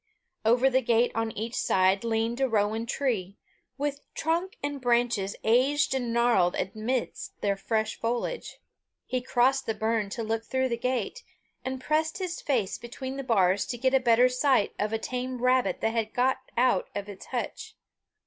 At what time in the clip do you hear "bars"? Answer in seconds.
13.23-13.67